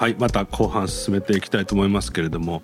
[0.00, 2.62] はいまた後半進めていきたいと思いますけれども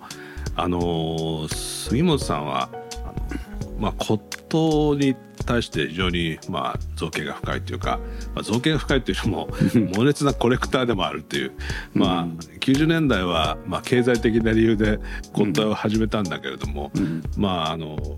[0.55, 2.67] あの杉本さんは
[3.03, 4.19] あの、まあ、骨
[4.49, 5.15] 董に
[5.45, 7.99] 対して非常に、まあ、造形が深いというか、
[8.33, 9.49] まあ、造形が深いというよりも
[9.95, 11.51] 猛烈なコレクターでもあるっていう、
[11.93, 12.25] まあ、
[12.59, 14.97] 90年代は、まあ、経済的な理由で
[15.31, 16.91] 骨董を始めたんだけれども、
[17.37, 18.17] まああの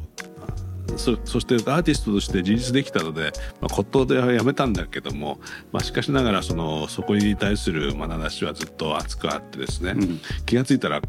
[0.97, 3.31] そそしてアーティストとして自立できたので、
[3.61, 5.39] まあ、骨董ではやめたんだけども、
[5.71, 11.01] まあ、しかしながらそのそこに対する眼差しはずっと熱くあってですね、うん、気が付いたら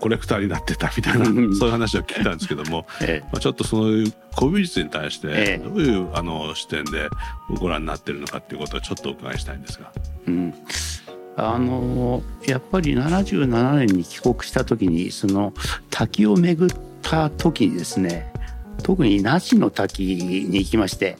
[0.00, 7.08] コレクターになってたみたいな、そういう話を聞いたんですけども、 ええ、まあ、ちょっとそういう古美術に対してどういう、あの視点で
[7.60, 9.92] ご覧になってるのかっていうことをちょっとお伺いしたいんですが。
[10.26, 10.54] うん。
[11.36, 15.54] あのやっぱり77年に帰国した時にその
[15.90, 18.31] 滝を巡った時にですね
[18.82, 21.16] 特に那智の滝に行きまして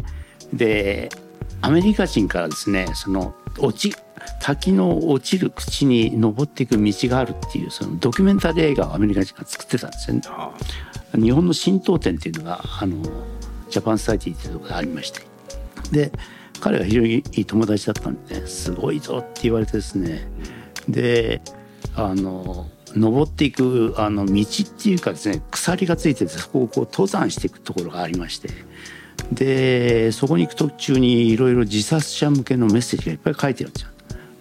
[0.53, 1.09] で
[1.61, 3.97] アメリカ人からですねその落ち
[4.41, 10.23] 滝の落ちる口に登っていく道があるっていうそのドキュメンタリー映画をアメリカ人が作ってたんですよね。
[11.15, 13.03] 日本の神道展っていうのがあの
[13.69, 15.23] ジャパンスタイティっていうところがありまして。
[15.91, 16.13] で
[16.61, 20.29] 彼は非常にいい友達だったんで、ね、すごいぞって言われてですね。
[20.89, 21.43] で
[21.95, 28.49] あの登っていくあの道っていうかですね鎖がついててそこをこう登山していくところがありまして。
[29.31, 33.89] でそこに行く途中にいろいろ自殺者向けのメッセージがいっぱい書いてるんですよ。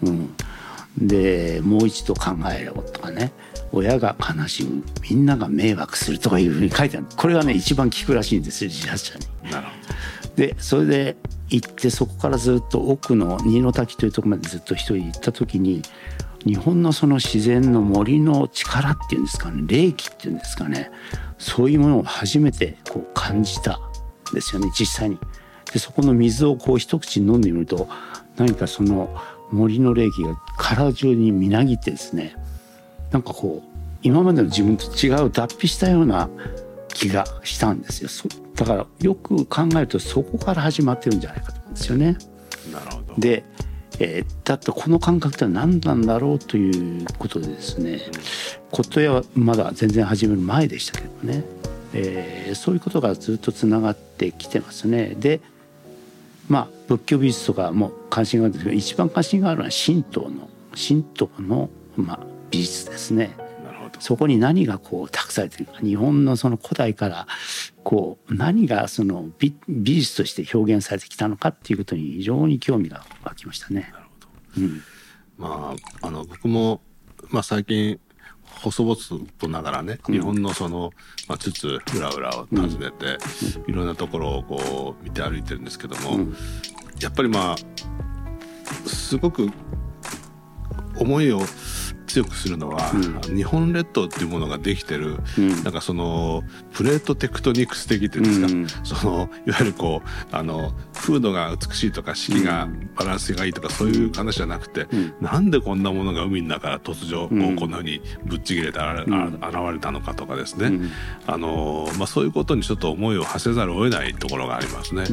[0.03, 0.35] うん、
[0.97, 3.31] でもう一度考えろとかね。
[3.73, 4.83] 親が悲しむ。
[5.09, 7.05] みんなが迷惑するとかいうふうに書いてある。
[7.15, 9.51] これがね一番効くらしいんですよ自殺者に。
[9.51, 10.35] なるほど。
[10.35, 11.17] でそれで
[11.49, 15.81] 行ってそこからずっと奥の新の滝というところまでずっと一人行った時に
[16.45, 20.91] 日本のその自然の森の力っていうんですかね霊気っていうんですかね
[21.37, 23.79] そういうものを初めてこう感じた
[24.31, 25.19] んですよね実際に。
[25.71, 27.87] でそこの水をこう一口飲んでみると
[28.35, 29.15] 何かその
[29.51, 32.35] 森の霊気が体中にみなぎってですね
[33.11, 33.71] なんかこう
[34.03, 36.29] 今までの自分と違う脱皮したような
[36.89, 42.17] 気がしたんですよだからよく考えるとそこから始まってるんじゃないかと思うんですよね。
[42.71, 43.43] なるほどで
[44.03, 48.01] えー、だってこの感覚って何なんだろうということでですね
[48.71, 51.43] 琴屋はまだ全然始める前でしたけどね、
[51.93, 55.13] えー、そういうことがずっとつながってきてますね。
[55.19, 55.39] で
[56.49, 62.19] まあ仏教美術とかも関心があるんですけど一番関心があるのは神道の神道の、まあ、
[62.49, 63.37] 美術ですね。
[64.01, 67.27] そこに何がこう託されてるか日本のその古代から
[67.83, 73.91] こう何がその美美術として表現されてきたのかっていうことに非常に興味が湧きましたね。
[73.93, 74.81] なるほど、うん、
[75.37, 76.81] まああの僕も、
[77.29, 77.99] まあ、最近
[78.63, 80.91] 細々とながらね、日本のその、
[81.27, 83.17] まあ、つつ裏裏を訪ねて、
[83.67, 86.27] いろんなところをこう見て歩いてるんですけども、
[86.99, 87.55] やっぱりまあ
[88.87, 89.49] すごく
[90.97, 91.41] 思いを
[92.11, 110.89] 強くするのは、うん、日本列島っていうものができてる、うん、なんかそのプレートテクトニクス的っていうんですか、うん、そのいわゆるこうあの風土が美しいとか四季がバランスがいいとかそういう話じゃなくて、うん、なんでこんなものが海の中から突如こうこんなふうにぶっちぎれて現れたのかとかですね、
[111.25, 115.03] あのまあ、そういうことにちょっと思いを馳せざるを得ないところがありますね。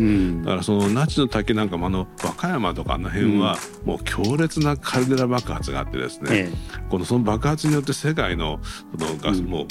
[0.43, 6.51] だからその那智の滝なんかもあの和歌山とかあの辺はもう強烈なカルデラ爆発があってですね、
[6.89, 8.61] このその爆発によって世界の
[8.99, 9.67] そのガスも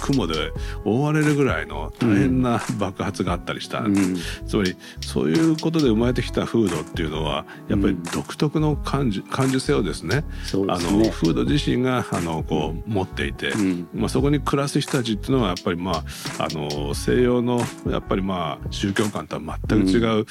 [0.00, 0.52] 雲で
[0.84, 4.16] 覆われるぐらいの大変な爆発があったりした、うん、
[4.46, 10.24] つまりそういうことで生まれてきた風土っていうのはやっぱり独特の感受感受性をですね、ね、
[10.68, 16.04] あの風土自身があのこう持っていて、うん、まあ、そこに暮らす人たちっていうのはやっぱりまあ
[16.44, 20.26] あの西洋のやっぱりまあ宗教観とは全く違う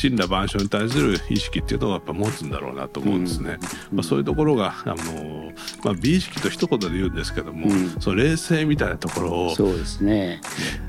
[0.00, 3.58] 神羅万象に対する意識っていうのをやっぱ持つんだろうなと思うんですね。
[3.92, 5.52] まあ、そういうところがあの、
[5.84, 7.68] まあ、美意識と一言で言うんですけども、
[8.00, 9.54] その冷静みたいなとところを。
[9.54, 10.40] そうですね。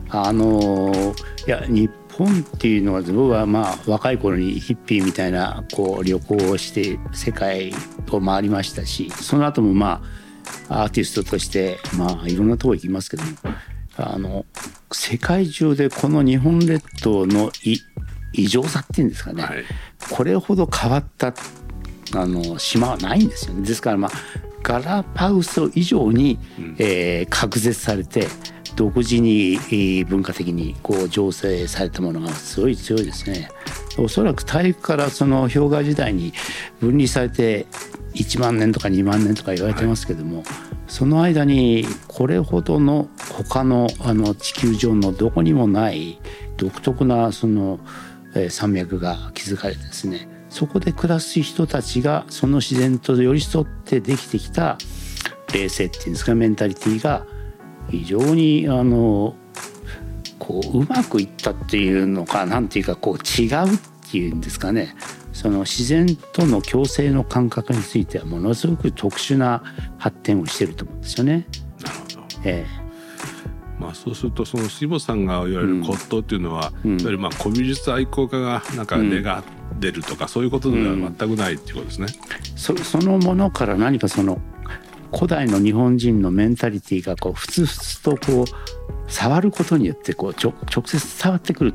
[0.10, 1.14] あの
[1.48, 7.74] いや日本っていうのは僕はまあ若い頃にヒッピーみたいなこう旅行をして世界
[8.12, 10.02] を回りましたしその後もま
[10.68, 13.30] あアーティストとしてまあいろんなとこ行きますけども
[13.98, 14.46] あの
[14.92, 17.52] 世界中でこの日本列島の
[18.34, 19.64] 異常さっていうんですかね、はい、
[20.10, 21.34] これほど変わった
[22.16, 23.68] あの島はないんですよね。
[23.68, 24.12] ですからまあ
[24.64, 26.40] ガラパウソ以上に、
[26.78, 28.28] えー、隔絶されて
[28.76, 33.50] 独自に、えー、文化的にこう醸成されたものがすごい強いですね。
[33.98, 36.34] おそらく大陸からその氷河時代に
[36.80, 37.68] 分離されて
[38.14, 40.46] 1万年とか2万年とか言われてますけども、はい、
[40.88, 46.20] その間にこれほどの他のあの地球上のどこにもない
[46.58, 47.80] 独特なその、
[48.36, 54.78] えー、山脈が築かれてですねそこで暮らす人たちがその自然と寄り添ってできてきた
[55.54, 57.26] 冷静っていうんですかメンタリティーが
[57.90, 59.36] 非常にあの
[60.38, 63.80] こううまくいったっていうのかなんていうかこう違うっ
[64.12, 64.96] ていうんですかね
[65.34, 69.64] その自然との共生の感覚についてはものすごく特殊な
[69.98, 71.48] 発展をしてると思うんですよね。
[71.82, 72.28] なるほど。
[72.44, 72.66] え
[73.80, 76.92] まあ、そうするとその杉本さんがいわゆる骨董っていうのは、うん。
[77.00, 79.44] いわゆるまあ古美術愛好家がなんか根が
[79.80, 82.08] 出るとか、そういうことでは全くないっていうことですね。
[82.10, 84.42] えそそのものから何かその
[85.14, 88.46] 古代の日本人のメンタリティーがこうふつふつとこう
[89.12, 91.74] 触ることによってこうちょ直接伝わってくる。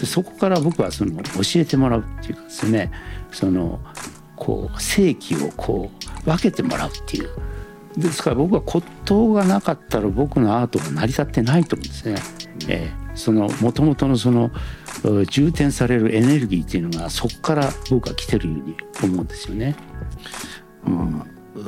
[0.00, 2.90] でそこから僕はその教えてもらうっていうかですね
[3.30, 3.80] その
[4.34, 5.90] こう正規をこ
[6.24, 7.30] う分けてもらうっていう
[7.96, 12.16] ですから僕は骨董がなかったら僕のアートが成り立ってないと思うんですね。
[12.68, 13.06] ええ。
[13.14, 14.50] その元々のその
[15.02, 19.74] う充填されるエネルギーっていうのがそこから僕は来てるように思うんですよね。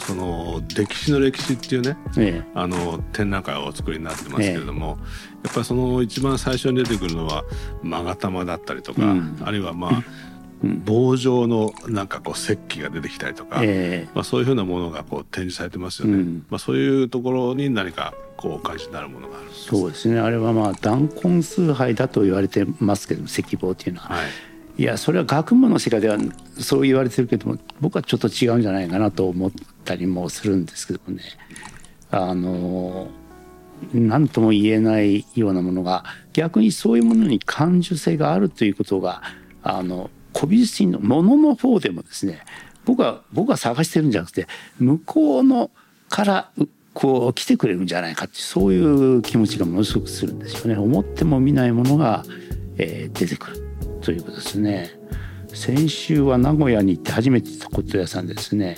[0.01, 4.99] その歴史の歴史っていうねえあの展覧会をお作りになってますけれども、
[5.43, 7.45] やっぱりその一番最初に出てくるのは
[7.83, 9.39] 勾玉だったりとか、うん。
[9.43, 10.05] あるいはまあ、
[10.63, 14.09] 棒状のなんかこう石器が出てきたりとか、ええ。
[14.15, 16.47] まあ、そういうふうなものがこう展示されてますよね、うん。
[16.51, 20.19] まあ、そういうところに何かこうお感じになるものがあるそうですね。
[20.19, 24.27] あれはまあ弾痕崇拝だと言われてますけども石棒っていうのは、はい。
[24.79, 26.17] いやそれは学問の世界では
[26.59, 29.51] そう言われてるけども僕はちょっと違うんじゃないかなと思っ
[29.85, 31.23] たりもするんですけどもね。
[32.11, 33.09] あの
[33.93, 39.23] 何とも言えないようなものが逆にそういうものに感受性があるということが
[39.63, 42.45] あの古美術品のものの方でもですね
[42.85, 44.47] 僕は僕は探してるんじゃなくて
[44.79, 45.71] 向こうの
[46.09, 50.77] からうこう来てくれるんじゃないかってそういう気持ちがものすごくするんですよね。
[50.77, 52.25] 思っても見ないものが、
[52.77, 53.63] えー出てくる
[54.01, 54.91] ということですね。
[55.55, 58.77] 先週は名古屋に行って初めて行った骨董屋さんでですね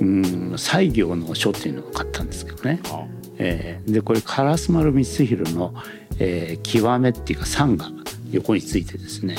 [0.00, 2.80] うん西行の書っていうのを買ったんですけどね。
[2.90, 3.04] あ
[3.38, 5.74] えーでこれ烏丸光弘の、
[6.18, 7.88] えー極めっていうか山が
[8.32, 9.36] 横についてですね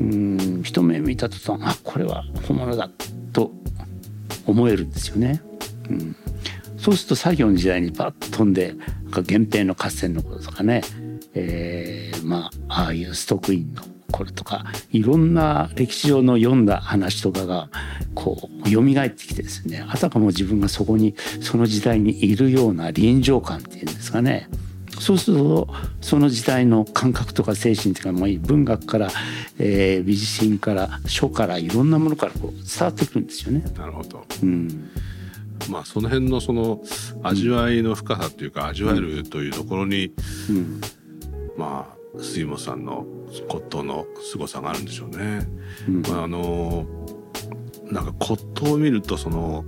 [0.00, 2.90] うん一目見た途端あこれは本物だ
[3.32, 3.52] と
[4.46, 5.42] 思えるんですよね。
[5.90, 6.16] うん、
[6.76, 10.82] そうすると作業の時代にバッと飛んでなんか源平の合戦のこととかね、
[11.34, 17.68] えーまあああいうストックインのこれとかいろんな歴史上の読んだ話とかが
[18.14, 19.84] こう蘇ってきてですね。
[19.88, 24.48] あたかも自分がそこにその時代にいるような臨場感っていうんですかね。
[24.98, 25.68] そうすると
[26.00, 29.10] その時代の感覚とか精神というかもう文学から、
[29.58, 33.64] えー美術品から書からいろんなものからこう伝わってくるんですよね。
[33.76, 34.90] なるほどうん
[35.70, 36.82] まあその辺のその
[37.22, 40.12] 味わいの深さというか味わえるというところに、
[40.50, 40.80] うん
[41.56, 43.06] まあ杉本さんの
[43.48, 45.46] 骨董の凄さがあるんでしょうね。
[45.88, 46.86] うんまあ、あの
[47.90, 49.64] なんか骨董を見るとその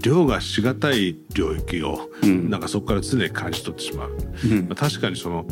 [0.00, 4.16] 量がしがたい領域を、うんなんかそこから常に感じ取ってしまう。
[4.44, 5.46] うんまあ、確かにその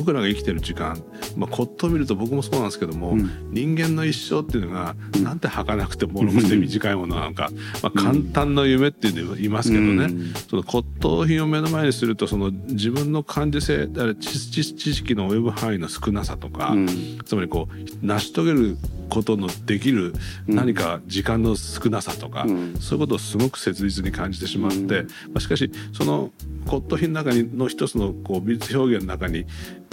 [0.00, 1.02] 僕らが生きてる時間、
[1.36, 3.50] まあ、骨董を見ると僕もそうなんですけども、うん。
[3.50, 7.50] 人間の一生っていうのが、なんて儚くて脆くて短いものなのか、
[7.82, 10.32] まあ、簡単な夢っていうの言いますけどね、うん。
[10.48, 17.18] その骨董品を目の前にするとその自分の感受性だから知識の及ぶ範囲の少なさとか、うん。
[17.26, 18.78] つまりこう成し遂げる
[19.10, 20.14] ことのできる
[20.46, 22.76] 何か時間の少なさとか、うん。
[22.80, 24.86] そういうことをすごく切実に感じてしまって、うん。
[24.86, 25.02] ま
[25.34, 26.30] あ、しかしその
[26.66, 29.44] 骨董品の中にの一つのこう美術表現の中に、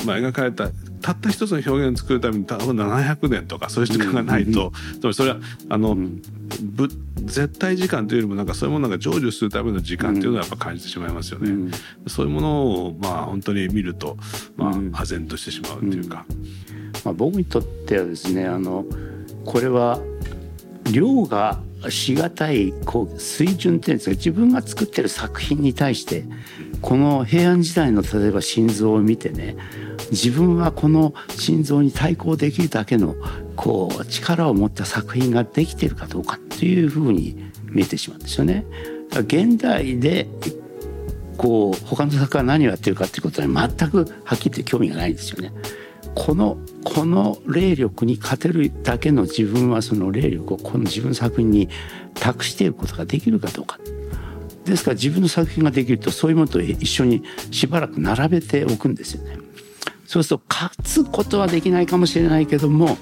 [0.05, 0.69] まあ、描かれた
[1.01, 5.37] たった一つの表現を作るために多分700年とかそういう時間がないと、つまりそれは
[5.69, 6.21] あの、ん。
[6.61, 11.51] ぶ絶対時間というよりもなんかそういうものが成就するための時間というのはやっぱ感じてしまいますよね。
[11.51, 11.71] うん。
[12.07, 14.17] そういうものをまあ本当に見ると
[14.55, 14.91] まあうん。
[14.91, 16.25] 唖然としてしまうというか。
[17.03, 18.85] まあ、僕にとってはですねあの
[19.45, 19.99] これは
[20.91, 26.25] 量がしがたいこう水準っていうんですか自分が作ってる作品に対して
[26.81, 29.55] この平安時代の例えば心臓を見てね
[30.11, 33.15] 自分はこの心臓に対抗できるだけの
[33.55, 38.65] こう力を持った作品ができてるかどうかっていうふうに見えてしまうんですよね。
[39.11, 40.27] 現代で
[41.37, 45.51] こう他の作家が何をやってるかっていうことに全くはっきり言って興味がないんですよね。
[46.15, 51.69] このこの霊力に勝てるだけの自分はその霊力をこの自分の作品に
[52.15, 53.79] 託していくことができるかどうか。
[54.67, 59.37] ですから自分の作品ができるとそういうものと一緒にしばらく並べておくんですよね。
[60.05, 62.97] そうすると勝つことはできないかもしれないけども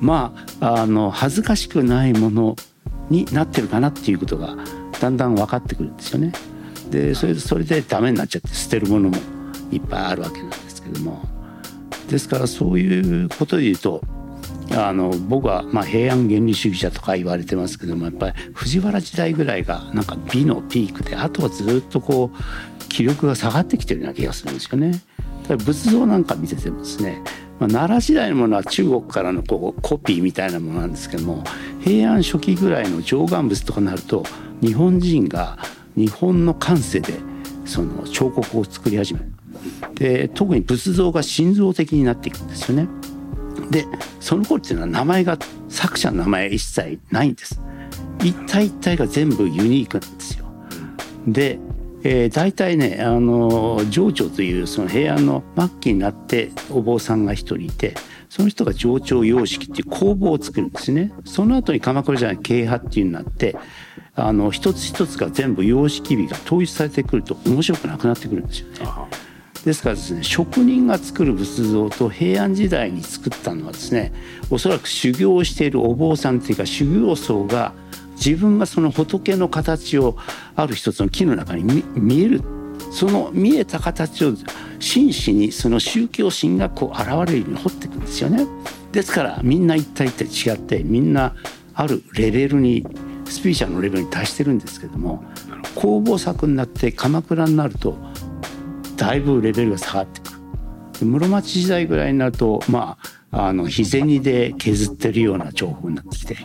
[0.00, 2.56] まああの恥ずかしくないもの
[3.10, 4.56] になってるかなっていうことが
[5.00, 6.32] だんだん分かってくるんですよね。
[6.90, 9.16] でそれそれでダメになっちゃって捨てるものも
[9.72, 11.22] いっぱいあるわけなんですけども
[12.08, 14.02] ですからそういうことで言うと
[14.72, 25.00] あの僕はまあ平安原理主義者とか言われてますけどもやっぱり藤原時代ぐらいがなんか美のピークであとはずっとこう気力が下がってきてるような気がするんですよね。
[25.48, 27.22] だ仏像なんか見ててもですね、
[27.60, 31.44] まあ、奈良時代のものは中国からのこうコピーみたいなものなんですけども
[31.84, 34.24] 平安初期ぐらいの上願仏とかになると
[34.60, 35.58] 日本人が
[35.94, 37.14] 日本の感性で
[37.64, 39.26] その彫刻を作り始める。
[39.94, 42.88] で特に仏像が心臓的になっていくんですよね。
[43.70, 43.86] で
[44.20, 47.60] その頃っていうのは名前が作者の名前一切ないんです。
[48.22, 50.46] 一体一体が全部ユニークなんですよ。
[51.26, 51.58] で、
[52.02, 57.94] えー、大体ねあの上長というその平安の末期になってお坊さんが一人いて
[58.28, 61.12] その人が上長様式っていう工房を作るんですね。
[61.24, 63.56] その後に鎌倉時代の慶派っていうになって
[64.14, 68.76] あの一つ一つが全部様式美が統一されてくると面白くなくなってくるんですよね。
[69.66, 74.12] ですからですね職人が作る仏像と平安時代に作ったのはですね
[74.48, 77.72] おそらく修行をしているお坊さんというか修行僧が
[78.14, 80.16] 自分がその仏の形を
[80.54, 82.42] ある一つの木の中に見える
[82.92, 84.34] その見えた形を
[84.78, 88.46] 真摯にその宗教心がこう現れるように掘っていくんですよね。
[88.92, 91.34] ですからみんな一体一体違ってみんな
[91.74, 92.86] あるレベルに
[93.24, 95.24] スピーチャーのレベルに達してるんですけども
[95.74, 97.96] 工房作になって鎌倉になると
[98.96, 100.30] だいぶレベルが下がってく
[101.00, 102.98] る室町時代ぐらいになるとま
[103.30, 106.38] ああの日銭で削ってるような情報になってきて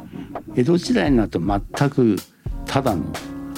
[0.56, 2.18] 江戸時代になると全く
[2.66, 3.06] ただの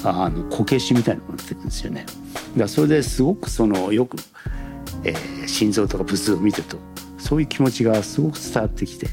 [0.04, 2.06] あのこけしみたいなものになってくるんですよね。
[2.06, 4.18] だからそれですごくそのよく、
[5.06, 6.78] えー、心臓とか仏像を見てると
[7.18, 9.08] そういう気持ちがすごく伝わってきて、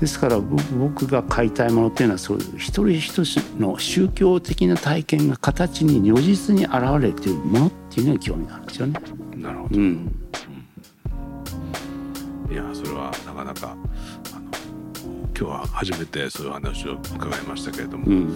[0.00, 9.00] ですから僕が買いたいものっていうのはそういう一人一人の宗教的な体験が形に如実に現れているものっていうのに興味があるんですよね。
[9.36, 10.12] なるほど、うん、
[12.50, 13.76] いやそれはなかなか
[14.34, 14.48] あの
[15.04, 18.32] 今日は初めてそういう話を伺いましたけれども、うん、うん、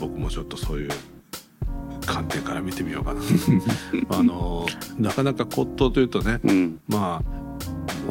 [0.00, 0.90] 僕もちょっとそういう
[2.06, 3.20] 観点から見てみようかな。
[4.18, 4.66] あの
[4.98, 7.47] なかなか骨董というとね、うん、まあ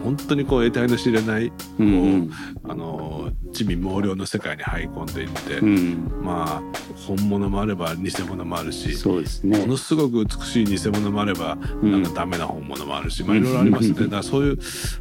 [0.01, 2.31] 本当にこう得体の知れない、うん、
[2.67, 6.77] あの地味猛量の世界に入り込んでいって、うん、まあ
[7.07, 13.93] 本物もあれば偽物もあるしそうです、ね、ものすごく美しい偽物もあれば、なんかダメな本物もあるし、まあいろいろありますね。
[13.93, 14.57] だからそういう、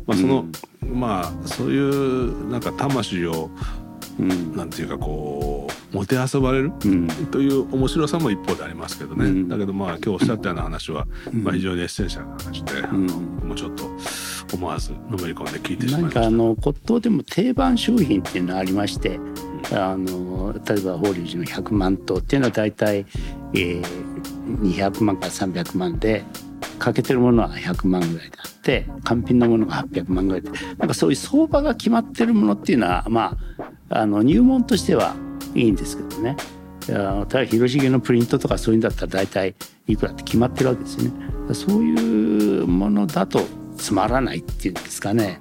[0.06, 0.46] まあ、その、
[0.82, 3.50] まあそういうなんか魂を
[4.18, 12.82] うん、なんていうかこうもてあそばれる、うん、という面白さも一方でありますけどね、うん、だけどまあ今日おっしゃったような話は、まあ、非常にエッセンシャルな話で、
[13.46, 13.84] もうちょっと
[14.54, 16.20] 思わずのめり込んで聞いてしまいました。
[16.20, 19.18] なんかあの骨董でも定番商品っていうのがありまして、
[19.72, 23.06] あの例えば法隆寺の100万頭っていうのは大体、
[23.54, 23.82] えー、
[24.60, 26.24] 200万から300万で
[26.78, 35.14] 欠けてるものは100万ぐらいであって完品のものが800万ぐらいでなんかそういう相場が決まってるものっていうのはまああの入門としては
[35.54, 36.36] いいんですけどね
[36.86, 39.54] ただ広重のプリントとかそういうんだったら大体
[39.88, 41.26] いくらって決まってるわけですよね。
[41.54, 43.40] そういうものだと
[43.76, 45.40] つまらないっていうんですかね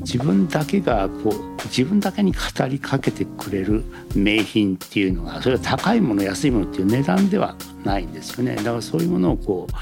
[0.00, 9.74] 自分だけがこう自分だけに語りかけてくれる名品っていうのがそれは高いもの安いものっていう値段ではないんですよねだからそういうものをこう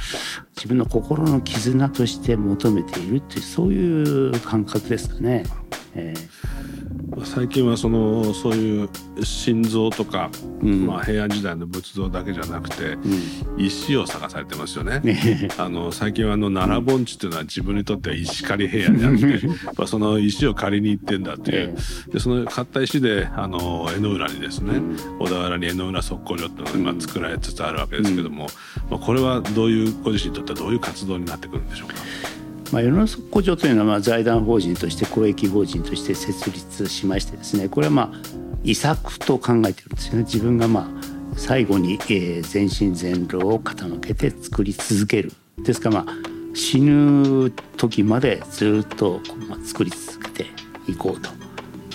[0.57, 5.45] 自分の心の絆として求めているっていうそういう感覚ですかね。
[5.95, 6.77] えー
[7.25, 8.88] 最近はそのそういう
[9.25, 10.31] 心臓とか、
[10.62, 12.99] うん、まあ、平安時代の仏像だけじゃなくて、う
[13.57, 15.03] ん、石を探されてますよね。
[15.59, 19.47] あの最近はあの奈良盆地っていうのは自分にとっては石狩り平安であって
[19.77, 21.77] まあその石を借りに行ってんだっていう、
[22.12, 28.49] でその買った石であの江ノ浦にですね、うん、小田原に江ノ浦測候所っていうのが今作られつつあるわけですけども、
[28.91, 31.95] まあ、これはどういうご自身にとってはどういう活動になってくるんでしょうか？
[32.72, 40.25] まあ、世の中古城というのはまあ財団法人として公益法人として設立しましてですねこれはまあ遺作と考えてるんですよね。
[40.25, 40.88] 自分がまあ
[41.37, 45.32] 最後に、えー、全身全霊を傾けて作り続ける。
[45.62, 46.14] ですからまあ
[46.54, 49.20] 死ぬ時までずっと、
[49.64, 50.46] 作り続けて
[50.90, 51.30] いこうと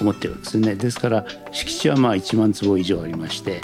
[0.02, 0.76] 思ってるんですね。
[0.76, 3.62] ですから敷地はまあ1万坪以上ありまして、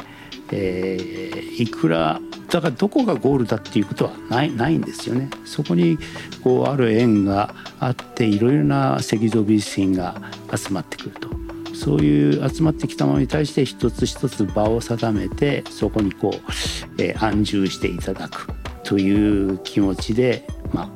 [0.52, 2.20] えー、いくら
[2.50, 5.30] だからどこがゴールだっていうことはないないんですよね。
[5.46, 5.98] そこに
[6.44, 10.20] こうある縁があっていろいろな石造美術品が
[10.56, 11.30] 集まってくると。
[11.76, 18.50] そういう集まってきたものに対して一つ一つ場を定めてそこにこう、えー、安住していただく
[18.84, 20.90] という気持ちで、まあ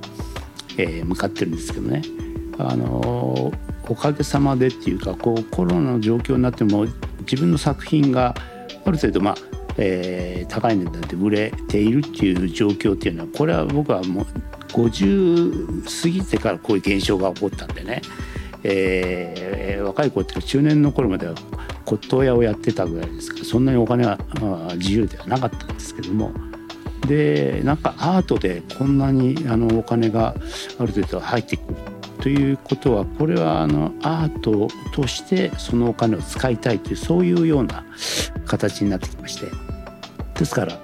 [0.77, 2.01] えー、向かってるんですけどね。
[2.57, 3.53] あの
[3.87, 6.85] おかげさまでっていうかこうコロナの状況になっても
[7.21, 8.35] 自分の作品が
[8.85, 14.25] ある程度まあえー、高い値段で売れているっていう状況っていうのはこれは僕はもう
[14.73, 18.01] 50過ぎてからこういう現象が起こったんでね、
[18.63, 21.35] えー、若い子っていうか中年の頃までは
[21.85, 23.39] 骨董屋をやってたぐらいですか。
[23.39, 26.31] らそんなにお金は、まあ、自由ではなかったんですけども。
[27.07, 30.35] でなんかアートでこんなにあのお金が
[30.79, 31.75] ある程度入ってくる
[32.21, 37.83] ということはこれはあのアートとしてそのお金を使いたいというそういうような
[38.45, 39.62] 形になってきまして。
[40.35, 40.79] ですから、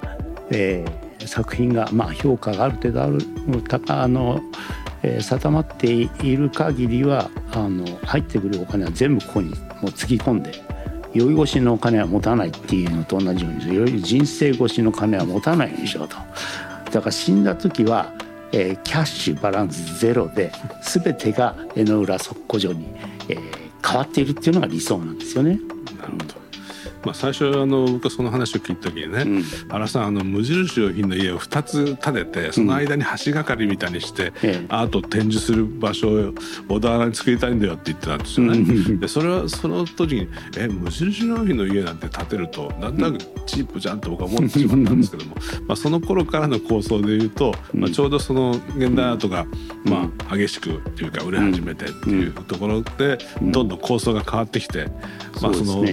[0.50, 3.18] えー、作品が、まあ、評価がある程度ある
[3.68, 4.40] 高あの、
[5.02, 9.50] えー、定まっている限りはあの入ってくるお金は全部ここに
[9.82, 10.52] もうつぎ込んで
[11.12, 16.16] 酔い越しのお金は持たないっていうのと同じように人生越しの金は持たないようにしようと。
[16.92, 18.12] だから死んだ時は
[18.52, 20.50] えー、キャッシュバランスゼロで
[20.82, 22.86] 全てが江ノ浦測古所に、
[23.28, 25.60] えー、変わっているっていうのが理想なんですよね。
[26.00, 26.49] なるほど
[27.04, 36.34] まあ、最初あの僕はその話を聞いた時にね、うん、原さんあの無印良品の家を2つ建ててその間に橋がかりみたいにして、うん、アートを展示する場所を
[36.68, 38.58] 小田原に作りたいんだよって言ってたんですよね。
[38.58, 40.28] うん、でそれはその時に
[40.58, 49.46] え無印良品の家なんて建てるとなんとなくチープじゃんと僕は思ってしまったんですけども、 まあ、その頃からの構想でいうと、まあ、ちょうどその現代アートが、
[49.84, 54.86] まあ、激しくっていうか売れ始めてっていうところでどんどん構想が変わってきて、
[55.40, 55.84] まあその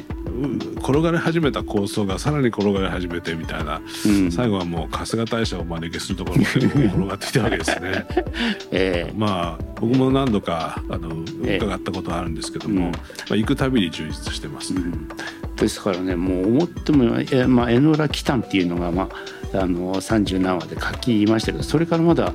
[0.77, 8.06] 転がり始めた構想がさらに転がり始めてみたいな、うん、最後はもう春日大社を招きするところまで転がってきたわけですね。
[8.72, 11.10] えー、まあ僕も何度かあの
[11.44, 12.98] 伺ったことあるんですけども、えー、ま
[13.32, 14.82] あ、行くたびに充実してますね。
[14.82, 15.08] うん、
[15.56, 19.10] ですからねもう思っても、えまあ、江ノ浦来たんっていうのが、ま
[19.53, 22.34] あ、あの30何話で書きましたけどそれからまだ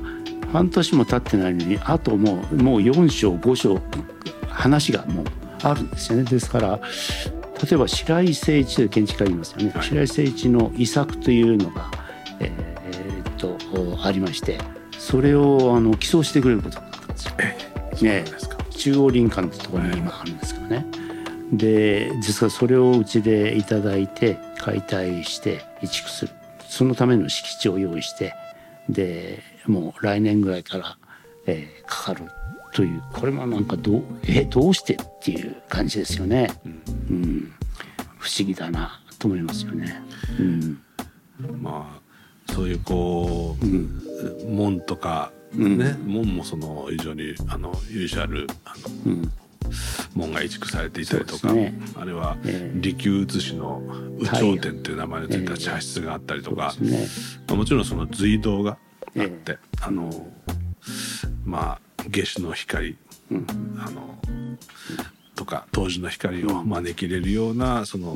[0.51, 3.81] 半年も経ってないのにあともうもう4章5章
[4.49, 5.25] 話がもう
[5.63, 6.23] あるんですよね。
[6.25, 6.79] ですから
[7.63, 11.89] 例えば白井誠一という建築家いますよね、はい、白井誠一の遺作というのが、
[12.41, 14.59] えー、っとありまして
[14.99, 17.35] それをあの寄贈してくれることになったんですよ。
[18.01, 18.25] ね、
[18.71, 20.85] 中央林間ってところに今あるんですけどね。
[21.53, 26.31] で実はそれをうちでいただいて解体して移築する。
[26.67, 28.33] そのための敷地を用意して
[28.89, 30.97] でもう来年ぐらいから、
[31.45, 32.25] えー、かかる
[32.73, 37.53] というこれもなんかどうえどうしてっていう感じですよね、うん、うん、
[38.17, 40.01] 不思議だなと思いますよね。
[40.39, 40.81] うん、
[41.61, 48.73] まあそういうこう、うん、門とかね、門もその非常にあの由緒あるあ
[49.05, 49.29] の、
[50.15, 52.37] 門が移築されていたりとか、ね、あれは
[52.75, 53.81] 利休写しの
[54.19, 57.07] 有頂天という名前のついた茶室があったりとか、えーね、
[57.47, 58.77] まあ、もちろんその隋道があっ
[59.13, 60.09] て、えー、あの
[61.45, 62.97] まあ夏至の光、
[63.31, 63.47] うん、
[63.79, 64.17] あの
[65.35, 68.15] とか当時の光を招き入れるようなその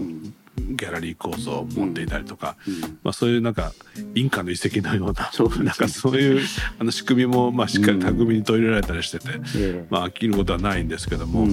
[0.58, 2.58] ギャラリー構造を持っていたりとか、
[3.04, 3.74] まあ、そういうなんか
[4.16, 6.46] インカの遺跡のようなうなんかそういう
[6.80, 9.28] あの仕組みもまあしっかり巧みに取り入れられたりしてて、
[9.90, 11.46] まあ飽きることはないんですけども、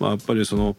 [0.00, 0.76] まあ、やっぱりその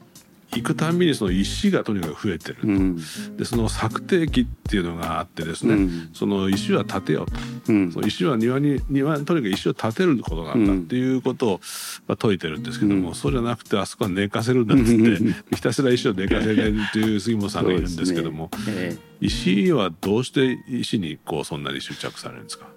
[0.54, 2.98] 行くたんびにその石がとにかく増えてると、うん、
[3.38, 7.26] でその策定期っていうのがあってですね、うん、その石は建てよう
[7.66, 11.60] と、うん、その石は庭に庭にとにかく石を建てることなんだっていうことを、
[12.08, 22.68] まあ、説いてるんですけども、そうじゃなくてあそこは寝かせるんだっつって ひたすら石を寝かせるっていう杉本さんがいるんですけども、ねえー、石はどうして石にこうそんなに執着されるんですか？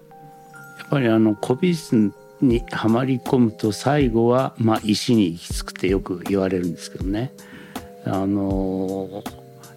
[0.79, 7.33] やっぱりあの古美術にはまり込むと最後は、まあ、石に行き着くってよく言われるんですけどね。
[8.05, 9.23] あの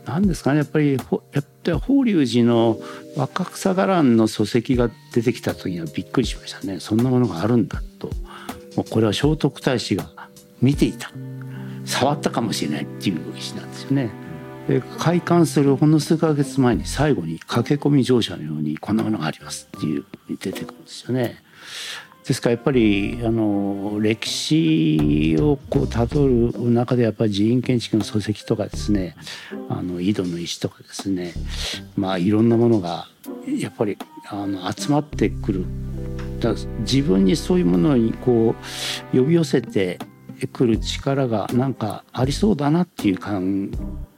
[0.06, 1.00] 何ですかねやっぱりや
[1.40, 2.78] っぱ法隆寺の
[3.16, 8.10] 若草伽藍の礎石が出てきた時にはびっくりしましたねそんなものがあるんだと
[8.76, 10.10] もうこれは聖徳太子が
[10.62, 11.12] 見ていた
[11.86, 14.10] 触ったかもしれないっていう石なんですよね。
[14.68, 21.44] で開館するほんの数ヶ月前に最後に駆け込み乗車のようにこんなものがありますっていうに出てくるんですよね。
[22.26, 29.16] ですからやっぱりあの歴史をこう辿る中でやっぱり寺院建築の礎石とかですね
[29.70, 31.34] あの井戸の石とかですね
[31.98, 33.08] まあいろんなものが
[33.48, 33.98] やっぱり
[34.30, 35.66] あの集まってくる
[36.40, 38.56] だ自分にそういうものにこ
[39.14, 40.00] う呼び寄せて
[40.52, 43.72] くる力がなんかありそうだなっていう感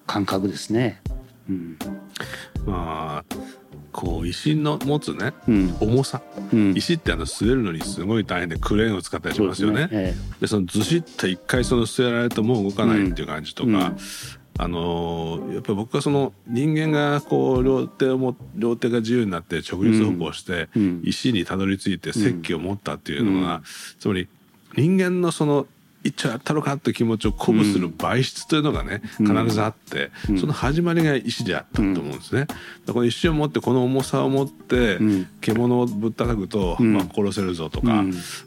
[0.08, 1.02] 感覚ですね。
[1.50, 1.78] うん、
[2.66, 3.36] まあ
[3.96, 9.88] こう石の持つね、うん、重さ、うん、石ってあの据えるのにすごい大変でクレーンを使ったりしますよね。
[9.88, 13.98] で、ねえそのずしっと一回その据えられるともう動かないっていう感じとか、うん、
[14.58, 20.68] あのやっぱり僕はその人間がこう両手をも両手が自由になって直立歩行して、
[21.04, 23.62] 石にたどり着いて石器を持ったっていうのが、
[23.98, 24.28] つまり
[24.76, 25.68] 人間のその
[26.06, 32.46] 一応やったのかって気持ちを鼓舞する媒質というのがね、必ずあって、その始まりが石であったと思うんですね。
[32.86, 35.00] この石を持ってこの重さを持って、
[35.42, 38.04] 獣をぶったたくと、まあ、殺せるぞとか、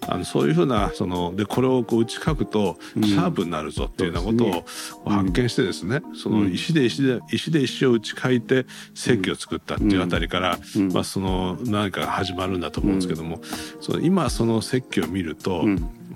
[0.07, 4.64] あのそういうふうなそのでこれをこう打ち書くとシャープになるぞっていうようなこと
[5.05, 10.59] を発見してですね、その石で石で石で石を打ち書いて石器を作ったっていうあたりから、
[10.92, 13.40] まあ、その何かが始まるんだと思うんですけども、
[13.81, 15.64] その今その石器を見ると、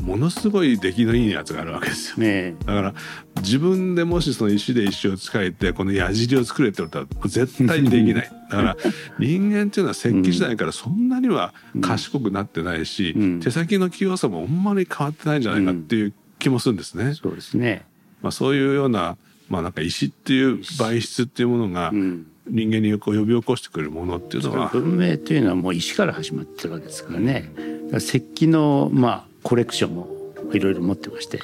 [0.01, 2.17] ものすごい出来のいいやつがあるわけですよ。
[2.19, 2.95] ねだから
[3.37, 8.31] 自分でもしその石で石を使えてこの矢尻を作れって言ったら絶対にできない。
[8.51, 8.77] だから
[9.19, 17.15] 人間っていうのは石器時代からそんなには賢くなってないし、手先の器用さもあんまり変わってないんじゃないかっていう気もするんですね。
[17.15, 17.85] そうですね。
[18.23, 19.17] まあ、そういうような,、
[19.49, 27.51] まあ、なんか石っていう媒質っていうものがん人間にこう呼び起こしてくれるものっていうのは、文明というのはもう石から始まってるわけですからね。
[27.97, 30.09] 石器のまあコレクションも
[30.53, 31.41] いろいろ持ってまして、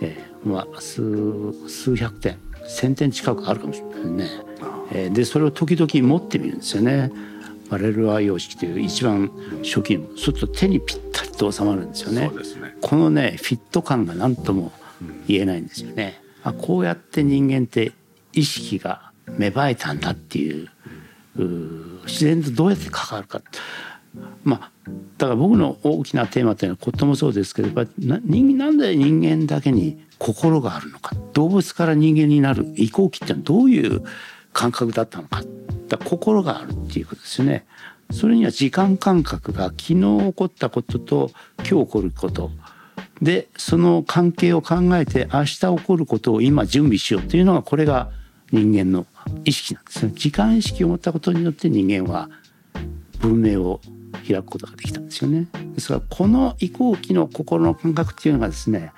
[0.00, 4.28] えーまあ数数百点、千点近くあるかもしれないね。
[4.92, 7.10] えーでそれを時々持ってみるんですよね。
[7.70, 9.30] バレルア様式という一番
[9.62, 12.28] 初期のそうすると手にぴったりと収まるんですよね。
[12.28, 12.30] ね
[12.80, 14.72] このねフィット感が何とも
[15.28, 16.20] 言えないんですよね。
[16.42, 17.92] あこうやって人間って
[18.32, 20.68] 意識が芽生えたんだっていう
[22.06, 23.40] 自然とどうやって関わるか。
[24.44, 34.02] まあだから僕の大きなテーマというのはこともそうですけどやっぱななんで人間だけに心があるのか動物から人間になる移行期ってのはどういう
[34.52, 35.42] 感覚だったのか
[35.88, 37.66] だか心があるっていうことですよね。
[38.10, 42.50] それには時間感覚が昨日起こったことと今日起こること
[43.22, 48.10] でその関係を考えて明日起こることを今準備しようというのがこれが
[48.50, 49.06] 人間の
[49.44, 50.12] 意識なんですね。
[50.14, 52.28] 時間意識を持ったことによって人間は
[53.20, 53.80] 文明を
[54.26, 55.48] 開くことができたんですよね。
[55.74, 58.92] ですからこの移行期の心の感覚っていうのがですね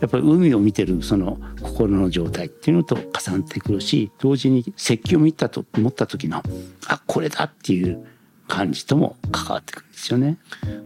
[0.00, 6.42] やっぱり海を見てるその心の状態っていうのと重なってくるし同時に石器を見たと思った時の
[6.88, 8.06] あこれだっていう
[8.46, 10.38] 感じとも関わってくるんですよね。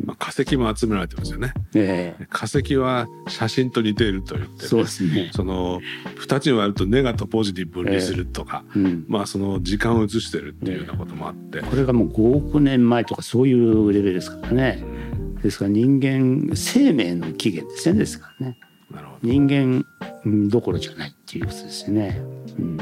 [0.04, 1.52] まあ、化石も集められてますよね。
[1.74, 5.30] ええ化石は写真と似ていると言って、ね、そうですね。
[5.34, 5.80] その
[6.20, 14.84] 2つに割るとネガとポジティブ分離するとか、うんまあその時間を映してるっていうようなこともあって、これがもう5億年前とかそういうレベルですからね。
[15.42, 18.58] ですから人間生命の起源ですよねですからね。
[18.90, 19.84] なるほど人間
[20.24, 22.20] うんどころじゃないっていうことですよね。
[22.58, 22.78] うん、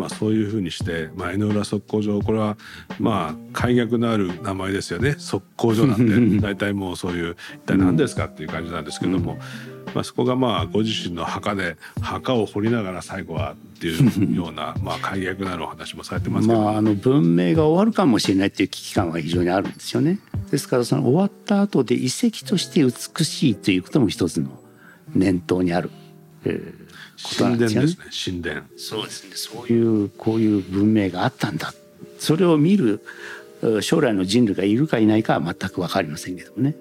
[0.00, 2.56] まあそういうふうにして、まあ、江ノ浦測候所これは
[2.98, 5.12] まあ開逆のある名前ですよね。
[5.12, 9.36] 測候所なんで大体もうそういう一体何ですかっていう感じなんですけども、
[9.94, 20.18] まあ、そこがまあご自身の墓で墓を掘りながら最後はっていうようなまあ開逆なるお話もされてますけど、まああの文明が終わるかもしれないっていう危機感は非常にあるんですよね。
[20.50, 24.48] ですからその終わった後で遺跡として美しいということも一つの
[25.14, 25.90] 念頭にある、
[26.46, 26.79] えー
[27.22, 27.86] ことな神殿んですよね。
[27.86, 28.32] ですね。
[28.32, 29.30] 神殿そうですね。
[29.34, 30.10] そういう。
[30.10, 31.72] こういう文明があったんだ。
[32.18, 33.00] それを見る
[33.62, 36.74] え将来の人類がいるかいないかは全く分かりませんけどもね。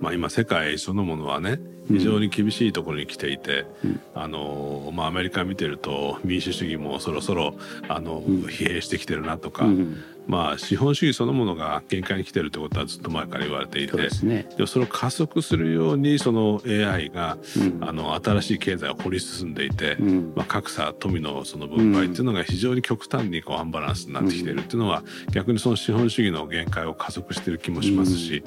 [0.00, 3.66] まあ、今世界そのものはね非常に厳しいところに来ていて、
[4.14, 7.54] あのまあ、アメリカ見てると民主主義もそろそろ
[7.88, 9.96] あの、疲弊してきてるなとか、ん
[10.28, 14.46] まあ、資本主義そのものが限界に来てるってことはずっと前から言われていてそうですね。
[14.66, 17.78] それを加速するようにその AI が、うん。
[17.80, 20.32] あの新しい経済を掘り進んでいて、うん。
[20.36, 28.44] まあ、格差富のその分配っていうのが非常に極端にこうアンバランスになってきているっていうのは、逆にその資本主義の限界を加速している気もしますし、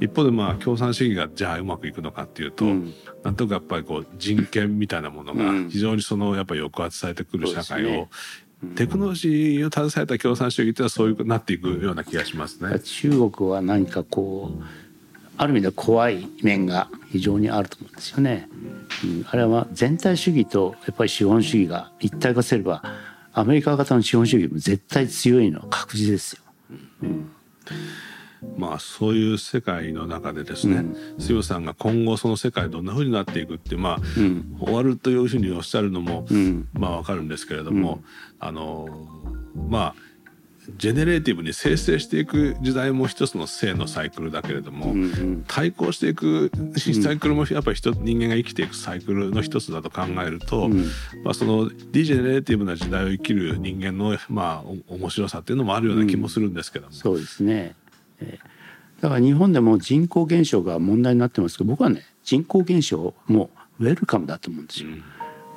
[0.00, 2.92] 一方でまあ共産主義がじゃあうまくいくのかっていうと、うん。
[3.22, 5.70] なんとかやっぱりこう人権みたいなものがうん。
[5.70, 8.08] 非常にそのやっぱり抑圧されてくる社会を、ね
[8.76, 12.78] テクノロジーを携えた共産主義っていうのはそういうなっていくような気がしますね。
[12.80, 14.62] 中国は何かこう
[15.38, 18.48] ある意味で怖い面が非常にあると思うんですよね。
[19.02, 22.82] うん、あれは全体主義とやっぱり資本主義が一体化すれば
[23.32, 26.42] アメリカ型の資本主義も絶対強いのは確実ですよ。
[28.56, 30.84] まあそういう世界の中でですね、
[31.18, 38.02] 杉本さんが今後その世界どんな風になっていくってまあ、うん終わるというふうにおっしゃるのも、うんまあわかるんですけれども、
[38.38, 38.88] あの
[39.68, 40.10] まあ
[40.76, 46.50] ジェネレーティブに生成していく時代も一つの生のサイクルだけれども、うんうん対抗していく
[47.02, 50.84] サイクルもやっぱり人人間が生きていくサイクルの一つだと考えると、うん
[51.24, 56.92] まあ、その degenerative な時代を生きる人間の、まあ、お面白さっていうのもあるような気もするんですけども。
[56.92, 57.74] そうですね。
[58.20, 58.60] えー
[59.00, 64.90] だから日本でも人口減少が問題になってますけど僕はね人口減少もウェルカムだと思うんですよ。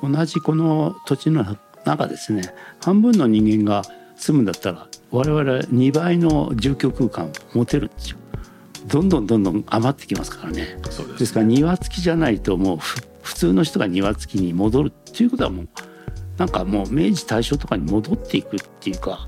[0.02, 1.44] 同じこの土地の
[1.84, 2.42] 中ですね
[2.82, 3.82] 半分の人間が
[4.16, 8.18] 住むんだったら我々2倍の住居空間を持てるんですよ。
[8.86, 10.78] どんどんどんどん余ってきますからね。
[10.82, 15.68] ですですから庭付きじゃないともう普通の人が庭付きに戻るっていうことはもう
[16.38, 19.24] なんかもう明治大正とかに戻っていくっていうか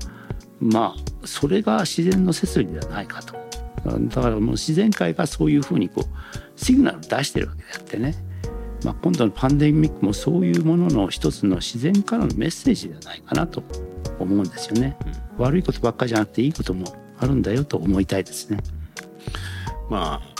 [0.59, 3.35] まあそれが自然の摂理ではないかと。
[3.85, 8.15] だからもう自然界がそういうふうにこうシグナルを出してるわけであってね、
[8.83, 13.63] まあ、今度のパンデミックもそういうものの一つの自然からのメッセージではないかなと。
[14.19, 14.97] 思うんですよね、
[15.37, 16.85] うん、悪いことばっかりじゃなくていいことも
[17.19, 18.59] あるんだよと思いたいですね。
[19.89, 20.37] まあ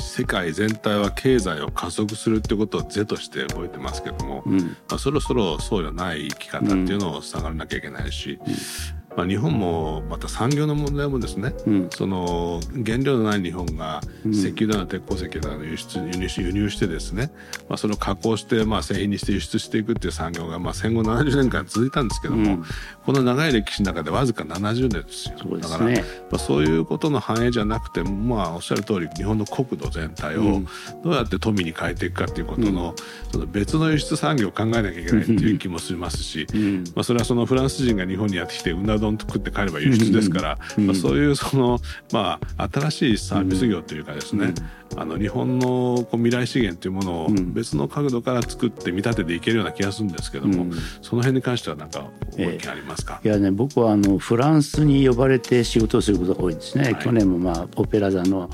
[0.00, 14.00] 世界全体は経済を加速するってことを是として動いてますけども、うん、まあ、そろそろそうじゃない生き方っていうのを下がらなきゃいけないし、うんまあ、日本もまた産業の問題もですね、うん、その原料のない日本が
[14.30, 17.32] 石油だの鉄鉱石だの輸出輸入し輸入してですね、
[17.68, 22.64] まあ、それを加工してまあ製品にして輸出していくっていう産業がまあ戦後70年間続いたんですけども、うん、
[23.04, 25.36] この長い歴史の中でわずか70年ですよ。
[25.36, 26.00] すね、だから、ま
[26.34, 30.62] あ、そういうことの反映じゃなくてまあおっしゃる通り日本の国土全体を
[31.02, 32.94] どうやって富に変えていくかっていうことの,、
[33.32, 36.46] その別の輸出産業を考えなきゃいけないっていう気もしますし、
[36.94, 41.80] まあ、それはそのフランス人が日本にやってきてうな丼食って帰れば輸出ですから、まあ、そういう その、
[42.12, 44.54] まあ、新しいサービス業というかですね、
[44.96, 50.66] あの日本のこう未来資源というものを別の角度から作って見立てていけるような気がするんですけども、
[51.02, 58.50] その辺に関しては何かご意見ありますか、えー、いやね僕はあのフランスに呼ばれて仕事をすることが多いんですね、はい、去年もまあオペラ座の、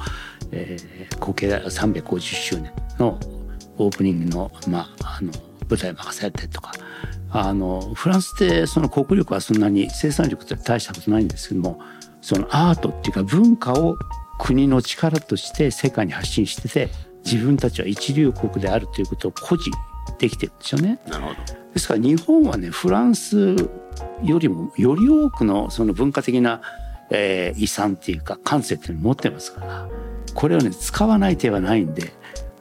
[0.50, 3.18] えー、後継350周年の
[3.78, 5.32] オープニングの,、まあ、あの
[5.68, 6.72] 舞台任されてとか
[7.36, 11.80] あのフランスってその国力はそんなに生産力って大したことないんですけども
[12.20, 13.98] そのアートっていうか文化を
[14.38, 16.90] 国の力として世界に発信してて
[17.24, 19.78] 自分たちは一流国であるということを誇示
[20.18, 21.00] できてるんですよね。
[21.08, 21.34] なるほど
[21.72, 23.56] ですから日本はねフランス
[24.22, 26.62] よりもより多くのその文化的な、
[27.10, 29.88] えー、遺産っていうか感性っていうのを持ってますから
[30.34, 32.12] これをね使わない手はないんで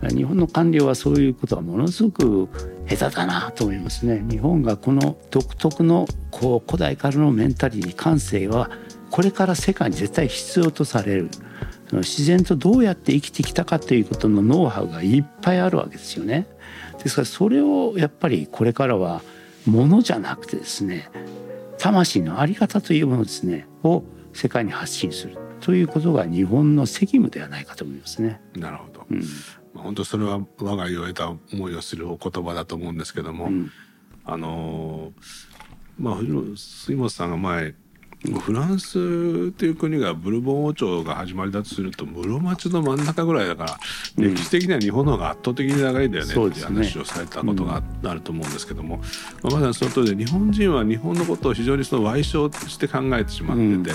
[0.09, 4.23] 日本の官僚はそういうことはものすごく下手だなと思いますね。
[4.29, 8.69] 日本がこの独特のこう古代からのメンタリティ感性は
[9.09, 11.29] これから世界に絶対必要とされる
[11.91, 16.47] 自然とどうやって生きてきたかということのノウハウがいっぱいあるわけですよね。
[17.03, 19.21] ですからそれをやっぱりこれからは
[19.65, 21.09] ものじゃなくてですね
[21.77, 24.03] 魂の在り方というものですねを
[24.33, 28.41] 世界に発信するということが日本の責務ではないかと思いますね。
[28.55, 33.71] なるほど、うんまあ、本当それは我が家を得た思いをするお言葉だと思うんですけども、うん、
[34.25, 35.11] あの
[35.99, 36.15] まあ
[36.55, 37.75] 杉本さんが前
[38.31, 38.97] フランス
[39.49, 43.77] っていう国がブルボン王朝が始まりだとすると室町の真ん中ぐらいだから、
[44.17, 48.97] うん、歴史的には日本の方が圧倒的に長いんだよねっていう話をされたことがあると思うんですけども、
[49.41, 53.85] まあ、まさにその通りで日本人は日本のことを非常にその歪償して考えてしまってて、うん、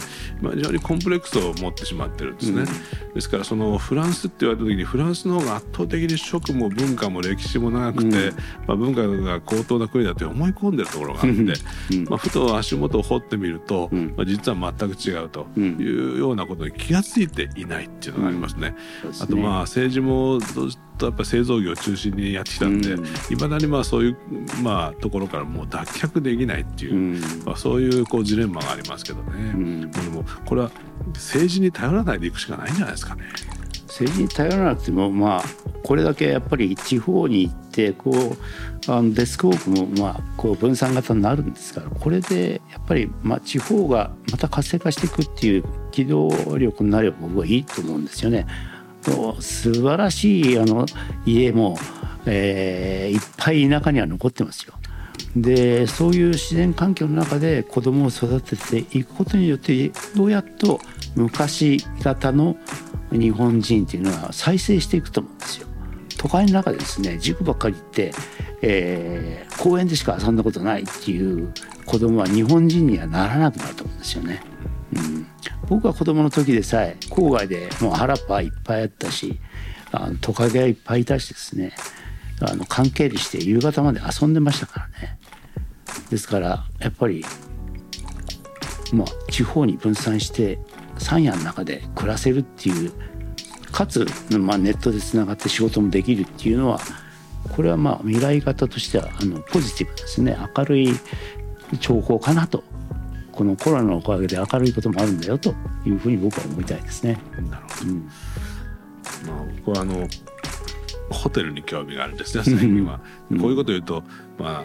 [0.43, 2.65] まあ、非常にコンプレックスを持ってしまってるんですね。
[3.09, 8.33] うん、ですからそのフランスって言われた時にフランスの方が圧倒的に食も文化も歴史も長くて、
[8.67, 11.35] まあ、文化が高等な国だと思い込んでるところがあって、
[12.11, 18.75] まあ、ふと足元を掘ってみると、まあ、実は全く違うというようなことに気が付いていないっていうのがありますね。
[19.05, 19.25] うん、すね。
[19.25, 20.41] あとまあ政治も
[20.99, 24.17] とやっぱ製造業を中心にやってきたんでいま、うん、だにまあそういう、
[24.61, 30.73] まあ、ところからもう脱却できないっていう、うん、まあ、そういうこうジレンマがありますけどね、うん、でもこれは
[31.15, 33.23] 政治に頼らないでいくしかないんじゃないですかね。
[34.05, 35.43] 政治に頼らなくてもまあ
[35.83, 48.47] これだけやっぱり地方に行ってこうあのデスクウォークもまあこう分散型になるんですからこれでやっぱりまあ地方がまた活性化していくっていう機動力になれば僕はいいと思うんですよね。
[49.41, 50.85] 素晴らしいあの
[51.25, 51.79] 家も、
[52.27, 54.75] えー、いっぱい田舎には残ってますよ。
[55.37, 60.81] でそういう自然環境の中で子供を育てていくことによってどうやっと
[61.17, 62.57] 昔型の
[63.13, 65.69] 日本人っていうのは再生していくと思うんですよ。
[66.19, 68.13] 都会の中でですね塾ばっかり行って、
[68.61, 71.53] えー、公園でしか遊んだことないっていう
[71.87, 74.43] 子供は日本人にはならなくなると思うんですよね。
[74.93, 75.27] うん、
[75.69, 79.39] 僕は子供の時でさえ郊外でもう原っぱいっぱいあったし
[79.93, 81.73] あのトカゲがいっぱいいたしですね
[82.41, 85.19] あの関係りして夕方まで遊んでましたからね。
[86.11, 87.25] ですからやっぱり
[88.93, 90.59] まあ地方に分散して
[90.99, 92.93] 山野の中で暮らせるっていう
[93.73, 94.07] かつ、
[94.39, 96.81] まあ、ネットでつながって仕事もできるっていうのは
[97.55, 100.37] これはまあ未来型としてはあのポジティブですね。
[100.57, 100.93] 明るい
[101.81, 102.65] 兆候かなと。
[103.33, 105.55] このコロナのおかげで明るいこともあるんだよと
[105.87, 107.21] いうふうに僕は思いたいですね。
[107.49, 108.09] なるほど、うん、
[109.29, 110.09] まあ、僕はあの
[111.09, 112.99] ホテルに興味があるんですね最近は。
[113.41, 114.03] こういうこと言うと、
[114.39, 114.65] ま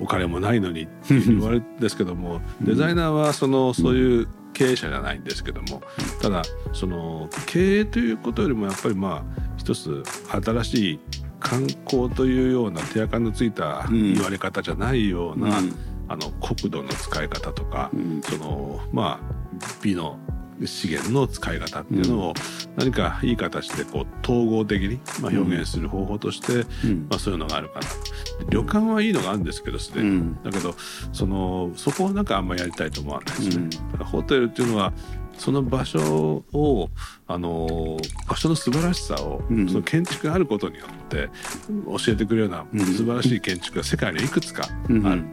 [0.00, 5.82] お金もないのにって言われるんですけども、デザイナーはそのそういう経営者じゃないんですけども
[6.20, 11.00] ただその経営ということよりもやっぱりまあ一つ新しい
[11.40, 15.74] 観光というような手垢のついた言われ方じゃないような、うん、
[16.08, 19.34] あの国土の使い方とか、うん、そのまあ
[19.82, 20.18] 美の
[20.66, 22.34] 資源の使い方っていうのを
[22.76, 26.64] 何かいい形でこう統合的にまあ表現する方法として、
[27.08, 27.80] まあ、そういうのがあるかな。
[27.80, 27.96] と。
[28.50, 30.74] 旅館はいいのがあるんですけどすでに、だけど
[31.12, 33.68] そのそこはなんかあんまりやりたいと思わないですね。
[33.92, 34.92] だからホテルっていうのは
[35.38, 36.88] その場所を
[37.26, 37.98] あの
[38.28, 41.30] 場所の素晴らしさを、うん、その建築があることによって
[41.86, 45.24] 教えてくれるような素晴らしい建築が世界にいくつかある、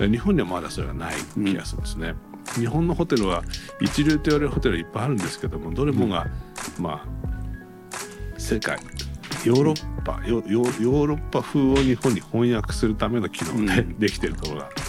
[0.00, 2.14] うん、日本にはまだそれがない気がするんですね。
[2.52, 3.42] 日本のホテルは
[3.80, 6.26] 一流と言われるホテルいっぱいあるんですけどもどれもが、
[6.78, 7.06] まあ
[8.38, 8.78] 世界
[9.44, 14.80] ヨーロッパヨヨーロッパ風を日本に翻訳するための機能で、できてるところがあって、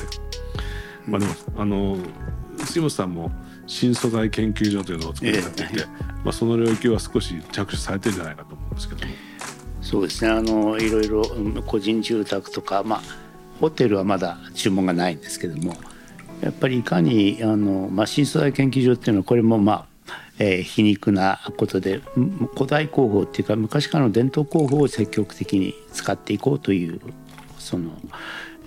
[1.08, 1.98] まあでもあの
[2.64, 3.32] 杉本さんも
[3.68, 5.88] 新素材研究所というのを作りになっていて、えー、
[6.24, 9.02] まあ、その領域は少し着手されてるんじゃないかと思うんですけど。
[9.82, 10.32] そうですね。
[10.32, 11.24] あのいろいろ
[11.66, 13.02] 個人住宅とか、まあ、
[13.60, 15.76] ホテルはまだ注文がないんですけども
[16.42, 19.96] やっぱりいかにあの、まあ、新素材研究所っていうのはこれもまあ
[20.38, 22.02] えー、皮肉なことで
[22.56, 27.00] 古代工法っていうか昔からの伝統工法を積極的に使っていこうという
[27.58, 27.92] その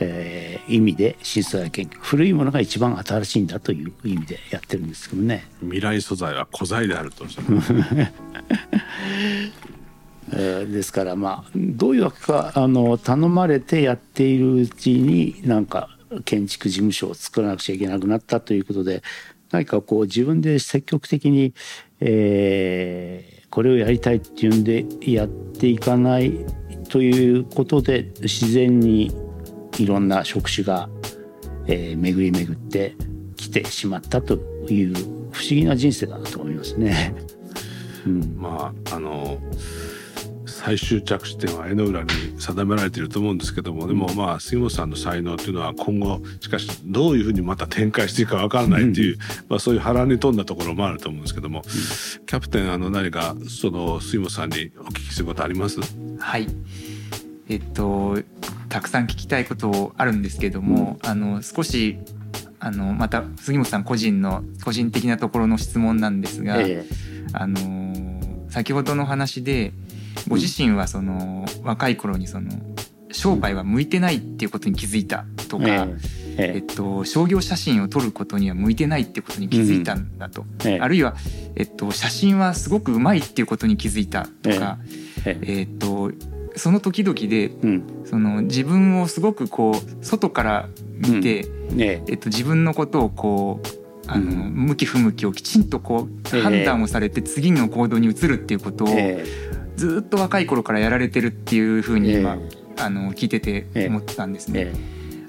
[0.00, 5.48] えー、意味で新素材研究古いものが一番新しいんだという意味でやってるんですけどね。
[5.60, 7.24] 未来素材は古材であると
[10.30, 19.02] えー、ですからまあどういうわけかあの頼まれてやっているうちになんか建築事務所を作らなくちゃいけなくなったということで
[19.50, 21.54] 何かこう自分で積極的に、
[22.00, 26.44] えー、これをやりたいっていうんでやっていかない
[26.88, 29.12] ということで自然に
[29.78, 30.88] いろんな職種が、
[31.66, 32.94] えー、巡り巡って
[33.36, 34.34] きてしまったと
[34.68, 34.94] いう
[35.30, 37.14] 不思議な人生だなと思いますね。
[38.06, 39.38] うん、まああの
[40.58, 55.80] 最終着地点は絵の裏に定められていると思うんですけどもでもまあ杉本さんの才能というのは今後しかしどういうふうにまた展開していくか分からないっていう、うん、まあ、そういう波乱に富んだところもあると思うんですけども、うん、キャプテンあの何かその杉本さんにお聞きすることあります？
[56.18, 56.48] はい。
[57.48, 58.18] えっと
[58.68, 61.98] たくさん聞きたいことあるんですけども、うん、あの少し
[62.58, 66.84] あのまた杉本さん個人の個人的なところの質問なんですが、え。
[67.32, 68.18] あの
[68.50, 69.72] 先ほどの話で
[70.28, 72.50] ご自身はその、若い頃にその
[73.12, 75.88] 商売は向いてないっていうことに気づいたとか、
[76.36, 76.58] ええ。
[76.58, 81.14] っと、商業写真を撮ることには向いてないっていうことに気づいたんだと、うん、あるいは、
[81.56, 84.78] えっと、写真はすごくうまいっていうことに気づいたとか、
[85.24, 86.12] えっと
[86.56, 91.46] その時々で、うん、その自分をすごくこう外から見て、
[91.78, 93.68] えっと、自分のことをこう
[94.08, 98.88] あの、向き不向きをきちんとこう判断をされて次の行動に移るっていうことを
[99.78, 102.36] ずっと若い頃からやられてるっていうふうに今、
[102.76, 104.72] あの聞いてて思ったんですね。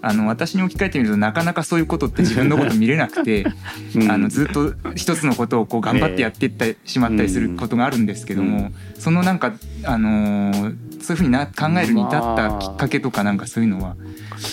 [0.01, 3.45] あの私に置き換えてみるとなかなかそういうことって自分のこと見れなくて、
[3.95, 13.95] うん、あのずっと一つのことをこう頑張ってやっていってしまったりすることがあるんですけども、うん、そのなんか、あのー、そういうふうにな考えるに至ったきっかけとかなんかそういうのは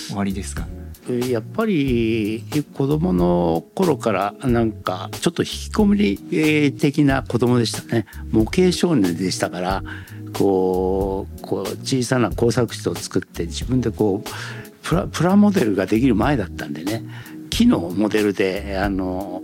[0.09, 0.67] 終わりですか？
[1.09, 6.19] やっぱり子供の頃からなんかちょっと引きこもり
[6.79, 8.07] 的な子供でしたね。
[8.31, 9.83] 模型少年でしたから
[10.33, 14.31] こうこう小さな工作室を作って自分でこう
[14.83, 17.05] プラプラモデルができる前だったんでね。
[17.51, 19.43] 木のモデルであの、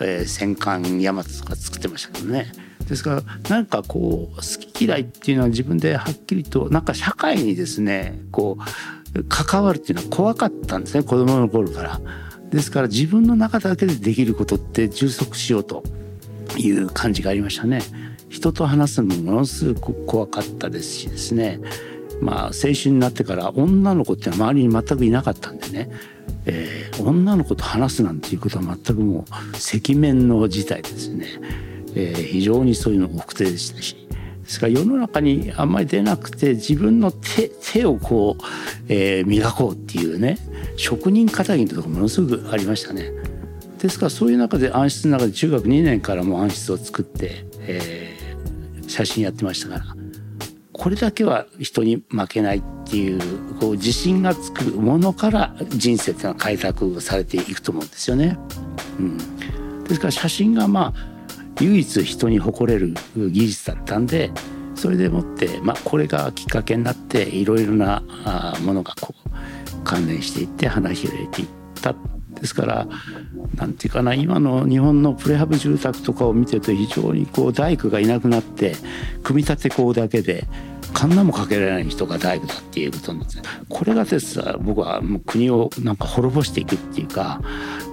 [0.00, 2.50] えー、戦艦大和とか作ってましたけどね。
[2.88, 12.00] ですからなんかこう好き嫌いっていうのは自分ではっきりとなんか社会にですねこう関わるっていうのは怖かったんですね子供の頃から。
[12.50, 15.82] ですから自分の中だけでできることって充足しようと
[16.58, 17.80] いう感じがありましたね。
[18.28, 21.60] 人と話すのもものすごく怖かったですしですね。
[22.20, 25.90] まあ青春になってから女の子っては周りに全くいなかったんでね、
[26.46, 29.24] えー、女の子と話すなんていうことは全くもう
[29.56, 31.26] 赤面の事態ですね。
[31.94, 34.01] えー、非常にそういうの奥手でしたし
[34.42, 38.42] ですから世の中にあんまり出なくて自分の手手をこう、
[38.88, 40.38] えー、磨こうっていうね
[40.76, 43.12] 職人気質のところものすごくありましたね。
[43.78, 49.96] ですからそういう中で暗室の中で中学2年からも暗室を作って、えー、写真やってましたから
[50.72, 53.20] これだけは人に負けないっていう
[53.60, 58.38] こう自信がつくものから人生っていうのは開拓されていくと思うんですよね。
[58.98, 61.11] うん、ですから写真がまあ
[61.60, 64.30] 唯一人に誇れる技術だったんで
[64.74, 68.02] それでもって、まあ、これがきっかけになっていろいろな
[68.62, 69.30] ものがこう
[69.84, 71.48] 関連していって花開いていっ
[71.80, 71.94] た。
[72.40, 72.88] ですから
[73.54, 78.74] 何て言うかな今の日本のプレハブ住宅とかを見てると非常にこう大工がいなくなって
[79.22, 80.44] 組み立て工だけで
[80.92, 87.40] カンナもかけられない人が大工だっていうことなんですねこれがですね僕はもう国をなんか滅ぼしていくっていうか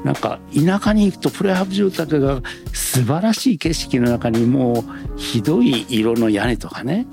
[0.03, 2.41] なんか田舎に行くとプレハブ住宅が
[2.73, 4.83] 素晴らしい景色の中にも
[5.15, 7.07] うひどい色の屋根とかね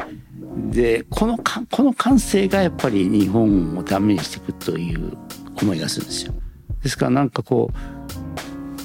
[0.71, 5.17] でこのかこの感性がやっぱり日本をダメにしていくという
[5.61, 6.35] 思いがするんですよ。
[6.83, 7.96] ですからなんかこう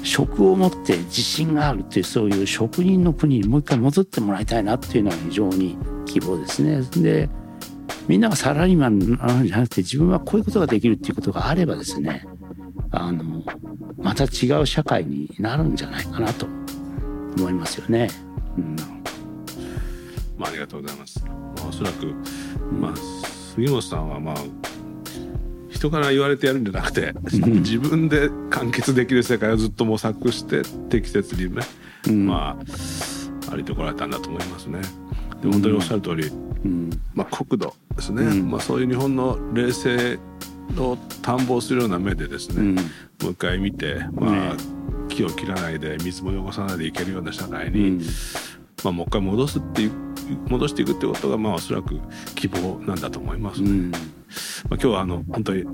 [0.04, 6.82] 職を持って自信があるっていうそういう職人の国にもう一回戻ってもらいたいなっていうのが非常に希望ですね。
[7.02, 7.30] で
[8.08, 12.26] みんながサラリーマンなんじゃなくて自分はこういうことができるっていうことがあればですね
[12.90, 13.44] あの
[13.98, 16.48] また違う社会になるんじゃないかなと
[17.38, 18.10] 思いますよね。
[18.58, 18.76] うん、
[20.38, 21.24] まあ、ありがとうございます。
[21.26, 21.32] ま
[21.64, 22.08] あ、おそらく、
[22.74, 22.94] まあ、
[23.56, 24.36] 杉本さんはまあ
[25.82, 31.64] 人から言われてやるんじゃなくて、自分で完結できる世界をずっと模索して適切にね、
[32.08, 32.56] うん、ま
[33.50, 34.80] あありてこられたんだと思いますね。
[35.42, 40.20] で本当におっしゃる通り、うん、まあ、国土ですね、うん、まあ、そういう日本の冷静
[40.78, 42.80] を探訪するような目でですね、
[43.24, 44.58] もう一回見て、まあ、
[45.10, 48.00] 木を切らないで水も汚さないでいけるような社会に、
[48.84, 49.92] まあ、もう一回戻すっていう
[50.48, 52.00] 戻していくってことがまあおそらく
[52.36, 53.64] 希望なんだと思います。
[53.64, 54.21] ね。
[54.66, 55.66] うんまあ、今日はあの本当に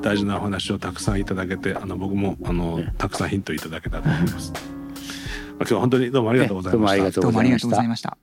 [0.00, 4.52] 大事なお話をたくさんいただけてあの僕もあのたくさんヒントいただけたと思います。
[4.52, 4.62] まあ、
[5.58, 7.20] 今日は本当にどうもありがとうございました。
[7.20, 8.18] どうもありがとうございました。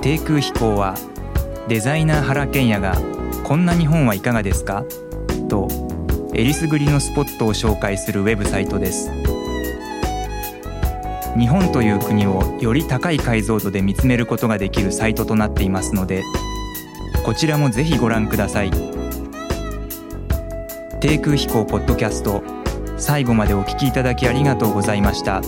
[0.00, 0.94] 低空飛行は
[1.68, 2.96] デザイナー原賢也が
[3.44, 4.84] 「こんな日本はいかがですか?」
[5.50, 5.68] と
[6.38, 9.10] えりすぐりのスポットを紹介するウェブサイトです。
[11.36, 16.22] 日本という国をより高い解像度で見つめることができるサイトとなっていますので
[17.24, 18.70] こちらもぜひご覧ください。
[21.00, 22.44] 低空飛行ポッドキャスト
[22.98, 25.42] 最後までお聞きいただきありがとうございました。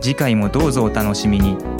[0.00, 1.77] 次回もどうぞお楽しみに。